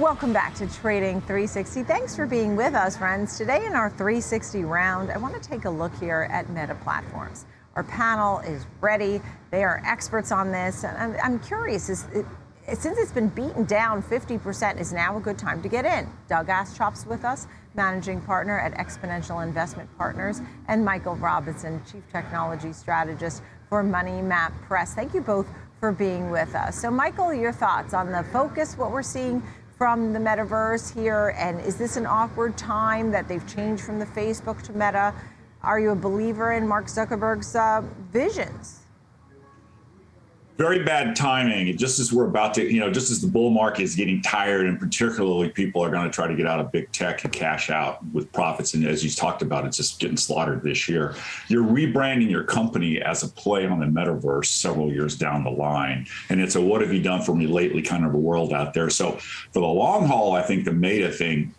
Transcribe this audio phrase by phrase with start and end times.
[0.00, 1.82] Welcome back to Trading 360.
[1.84, 3.38] Thanks for being with us, friends.
[3.38, 7.46] Today in our 360 round, I want to take a look here at Meta Platforms.
[7.76, 9.22] Our panel is ready.
[9.50, 10.84] They are experts on this.
[10.84, 12.26] And I'm, I'm curious, is it,
[12.74, 16.06] since it's been beaten down 50%, is now a good time to get in?
[16.28, 22.74] Doug Aschoff's with us, managing partner at Exponential Investment Partners, and Michael Robinson, chief technology
[22.74, 24.92] strategist for Money Map Press.
[24.92, 25.46] Thank you both
[25.80, 26.78] for being with us.
[26.78, 29.42] So, Michael, your thoughts on the focus, what we're seeing
[29.76, 31.34] from the metaverse here?
[31.36, 35.14] And is this an awkward time that they've changed from the Facebook to Meta?
[35.62, 38.85] Are you a believer in Mark Zuckerberg's uh, visions?
[40.56, 41.76] Very bad timing.
[41.76, 44.66] Just as we're about to, you know, just as the bull market is getting tired,
[44.66, 47.70] and particularly people are going to try to get out of big tech and cash
[47.70, 48.74] out with profits.
[48.74, 51.14] And as you talked about, it's just getting slaughtered this year.
[51.48, 56.06] You're rebranding your company as a play on the metaverse several years down the line.
[56.30, 58.72] And it's a what have you done for me lately kind of a world out
[58.72, 58.88] there.
[58.88, 61.54] So for the long haul, I think the Meta thing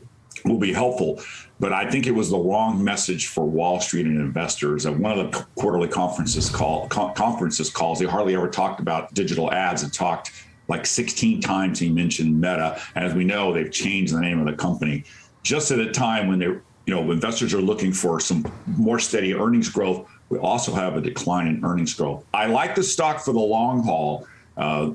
[0.48, 1.22] will be helpful.
[1.60, 4.86] But I think it was the wrong message for Wall Street and investors.
[4.86, 9.52] At one of the quarterly conferences call conferences calls, he hardly ever talked about digital
[9.52, 10.32] ads and talked
[10.68, 12.80] like 16 times he mentioned Meta.
[12.96, 15.04] And as we know, they've changed the name of the company
[15.44, 19.34] just at a time when they you know investors are looking for some more steady
[19.34, 20.08] earnings growth.
[20.30, 22.26] We also have a decline in earnings growth.
[22.34, 24.88] I like the stock for the long haul uh,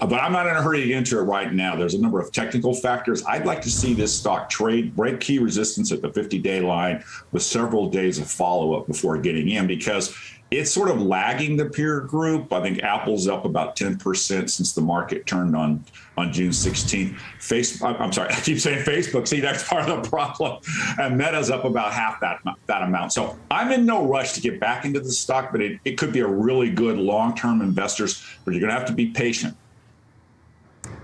[0.00, 1.76] but I'm not in a hurry to get into it right now.
[1.76, 3.24] There's a number of technical factors.
[3.24, 7.04] I'd like to see this stock trade, break key resistance at the 50 day line
[7.30, 10.16] with several days of follow up before getting in because
[10.50, 12.52] it's sort of lagging the peer group.
[12.52, 15.84] I think Apple's up about 10% since the market turned on
[16.16, 17.18] on June 16th.
[17.40, 19.26] Facebook, I'm sorry, I keep saying Facebook.
[19.26, 20.60] See, that's part of the problem.
[20.98, 23.12] And Meta's up about half that, that amount.
[23.12, 26.12] So I'm in no rush to get back into the stock, but it, it could
[26.12, 29.56] be a really good long term investors, but you're going to have to be patient.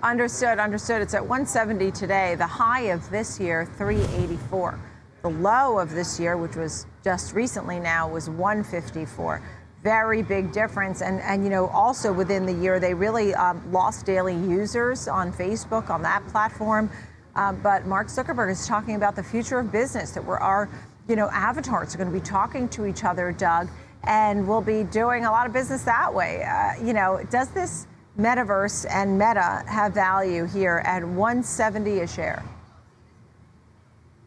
[0.03, 1.03] Understood, understood.
[1.03, 2.35] It's at 170 today.
[2.35, 4.79] The high of this year, 384.
[5.23, 9.43] The low of this year, which was just recently now, was 154.
[9.83, 11.03] Very big difference.
[11.03, 15.33] And, and you know, also within the year, they really um, lost daily users on
[15.33, 16.91] Facebook, on that platform.
[17.37, 20.69] Uh, but Mark Zuckerberg is talking about the future of business, that we're our,
[21.09, 23.69] you know, avatars are going to be talking to each other, Doug,
[24.05, 26.43] and we'll be doing a lot of business that way.
[26.43, 27.87] Uh, you know, does this
[28.19, 32.43] metaverse and meta have value here at 170 a share?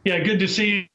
[0.03, 0.85] Yeah, good to see you,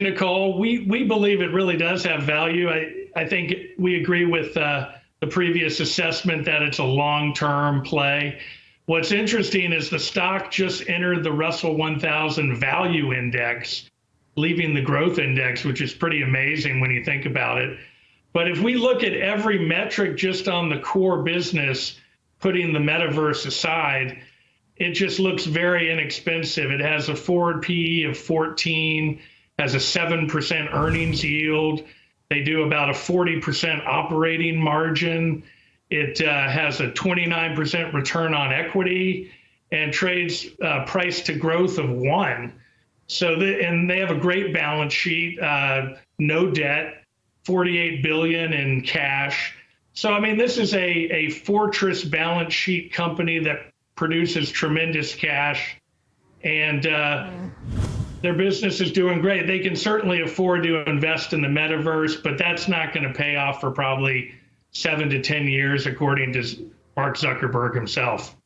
[0.00, 0.58] Nicole.
[0.58, 2.68] We we believe it really does have value.
[2.68, 4.90] I I think we agree with uh,
[5.20, 8.40] the previous assessment that it's a long-term play.
[8.86, 13.90] What's interesting is the stock just entered the Russell 1000 Value Index,
[14.36, 17.78] leaving the Growth Index, which is pretty amazing when you think about it.
[18.32, 21.98] But if we look at every metric just on the core business,
[22.38, 24.22] putting the metaverse aside,
[24.78, 26.70] it just looks very inexpensive.
[26.70, 29.20] It has a forward PE of 14,
[29.58, 31.84] has a 7% earnings yield.
[32.30, 35.42] They do about a 40% operating margin.
[35.90, 39.32] It uh, has a 29% return on equity
[39.72, 42.60] and trades uh, price to growth of one.
[43.06, 47.04] So, the, and they have a great balance sheet, uh, no debt,
[47.44, 49.54] 48 billion in cash.
[49.94, 55.76] So, I mean, this is a, a fortress balance sheet company that produces tremendous cash,
[56.44, 57.28] and uh,
[58.22, 59.48] their business is doing great.
[59.48, 63.34] They can certainly afford to invest in the metaverse, but that's not going to pay
[63.34, 64.32] off for probably
[64.70, 68.36] seven to 10 years, according to Mark Zuckerberg himself.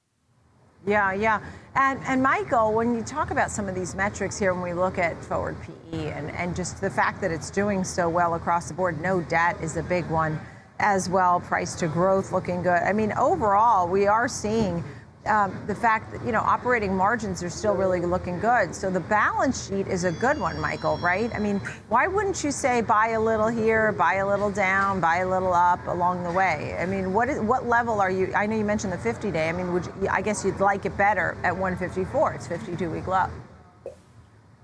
[0.86, 1.44] Yeah, yeah.
[1.74, 4.96] And, and Michael, when you talk about some of these metrics here, when we look
[4.96, 5.56] at forward
[5.90, 9.20] PE and, and just the fact that it's doing so well across the board, no
[9.20, 10.40] debt is a big one
[10.78, 12.82] as well, price to growth looking good.
[12.82, 14.82] I mean, overall, we are seeing
[15.26, 18.74] um, the fact that you know operating margins are still really looking good.
[18.74, 20.98] So the balance sheet is a good one, Michael.
[20.98, 21.32] Right?
[21.34, 25.18] I mean, why wouldn't you say buy a little here, buy a little down, buy
[25.18, 26.76] a little up along the way?
[26.78, 28.32] I mean, what is what level are you?
[28.34, 29.48] I know you mentioned the 50 day.
[29.48, 32.34] I mean, would you, I guess you'd like it better at 154?
[32.34, 33.26] It's 52 week low.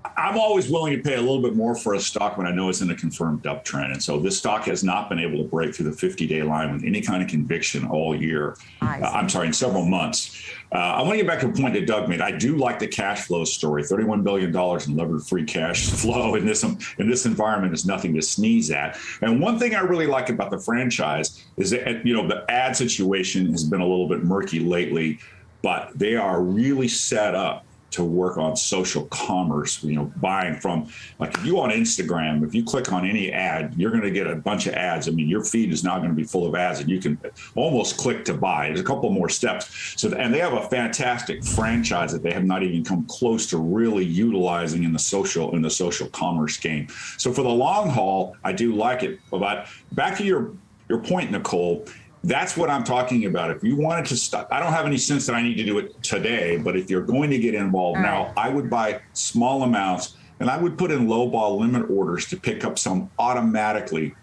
[0.04, 2.68] I'm always willing to pay a little bit more for a stock when I know
[2.68, 3.92] it's in a confirmed uptrend.
[3.92, 6.72] And so this stock has not been able to break through the 50 day line
[6.72, 8.56] with any kind of conviction all year.
[8.80, 10.50] Uh, I'm sorry, in several months.
[10.70, 12.20] Uh, I want to get back to a point that Doug made.
[12.20, 13.82] I do like the cash flow story.
[13.82, 18.22] $31 billion in levered free cash flow in this, in this environment is nothing to
[18.22, 18.98] sneeze at.
[19.20, 22.76] And one thing I really like about the franchise is that, you know, the ad
[22.76, 25.18] situation has been a little bit murky lately,
[25.62, 30.88] but they are really set up to work on social commerce, you know, buying from
[31.19, 34.26] like if you on Instagram, if you click on any ad, you're going to get
[34.26, 35.08] a bunch of ads.
[35.08, 37.19] I mean, your feed is now going to be full of ads and you can
[37.55, 38.69] almost click to buy.
[38.69, 39.94] There's a couple more steps.
[39.96, 43.58] So, and they have a fantastic franchise that they have not even come close to
[43.58, 46.88] really utilizing in the social, in the social commerce game.
[47.17, 49.19] So for the long haul, I do like it.
[49.31, 50.52] But back to your,
[50.88, 51.87] your point, Nicole,
[52.25, 53.50] that's what I'm talking about.
[53.50, 55.79] If you wanted to stop, I don't have any sense that I need to do
[55.79, 58.32] it today, but if you're going to get involved All now, right.
[58.37, 62.37] I would buy small amounts and I would put in low ball limit orders to
[62.37, 64.15] pick up some automatically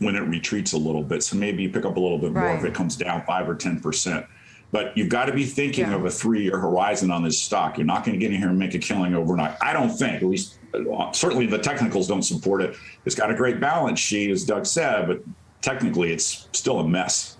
[0.00, 1.22] when it retreats a little bit.
[1.22, 3.54] So maybe you pick up a little bit more if it comes down five or
[3.54, 4.26] 10%.
[4.72, 5.94] But you've got to be thinking Yeah.
[5.94, 7.78] of a three year horizon on this stock.
[7.78, 9.56] You're not going to get in here and make a killing overnight.
[9.62, 12.76] I don't think, at least uh, certainly the technicals don't support it.
[13.04, 15.22] It's got a great balance sheet, as Doug said, but
[15.62, 17.35] technically it's still a mess.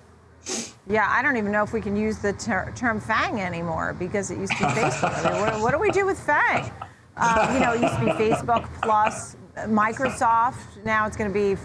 [0.89, 4.31] Yeah, I don't even know if we can use the ter- term FANG anymore because
[4.31, 5.25] it used to be Facebook.
[5.25, 6.71] I mean, what, what do we do with FANG?
[7.17, 10.85] Um, you know, it used to be Facebook plus Microsoft.
[10.85, 11.61] Now it's going to be,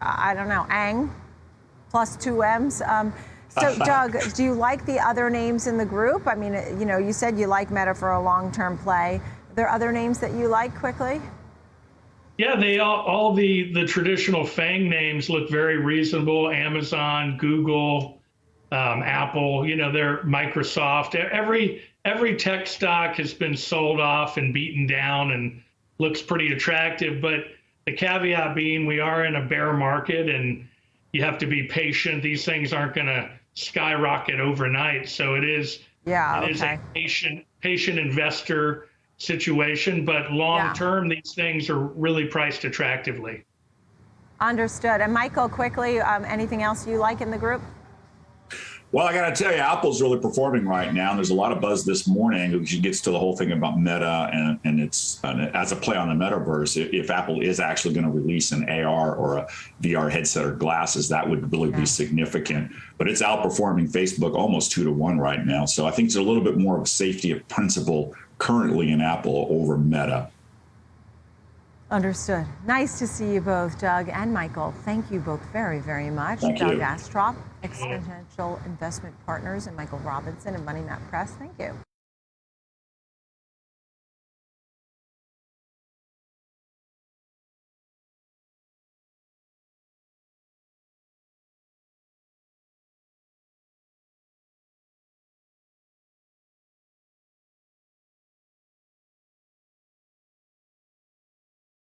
[0.00, 1.14] I don't know, ANG
[1.90, 2.82] plus two M's.
[2.82, 3.12] Um,
[3.48, 6.26] so, Doug, do you like the other names in the group?
[6.26, 9.20] I mean, you know, you said you like Meta for a long-term play.
[9.50, 11.20] Are there other names that you like quickly?
[12.38, 16.50] Yeah, they all, all the the traditional Fang names look very reasonable.
[16.50, 18.20] Amazon, Google,
[18.74, 19.66] um, Apple.
[19.66, 21.14] You know, they're Microsoft.
[21.14, 25.62] Every every tech stock has been sold off and beaten down and
[25.98, 27.22] looks pretty attractive.
[27.22, 27.44] But
[27.86, 30.68] the caveat being, we are in a bear market and
[31.12, 32.22] you have to be patient.
[32.22, 35.08] These things aren't going to skyrocket overnight.
[35.08, 36.74] So it is Yeah, it is okay.
[36.74, 40.72] a patient patient investor situation, but long Yeah.
[40.74, 43.44] term, these things are really priced attractively.
[44.40, 45.00] Understood.
[45.00, 47.62] And Michael, quickly, um, anything else you like in the group?
[48.94, 51.16] Well, I got to tell you, Apple's really performing right now.
[51.16, 54.30] There's a lot of buzz this morning, which gets to the whole thing about Meta
[54.32, 56.80] and, and it's and as a play on the metaverse.
[56.80, 59.48] If, if Apple is actually going to release an AR or a
[59.82, 61.80] VR headset or glasses, that would really Yeah.
[61.80, 62.70] be significant.
[62.96, 65.64] But it's outperforming Facebook almost two to one right now.
[65.64, 69.00] So I think there's a little bit more of a safety of principle currently in
[69.00, 70.30] Apple over Meta.
[71.94, 72.44] Understood.
[72.66, 74.74] Nice to see you both, Doug and Michael.
[74.84, 76.40] Thank you both very, very much.
[76.40, 76.80] Thank Doug you.
[76.80, 81.30] Astrop, Exponential Investment Partners, and Michael Robinson and Money Map Press.
[81.36, 81.83] Thank you.